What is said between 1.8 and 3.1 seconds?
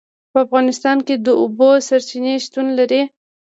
سرچینې شتون لري.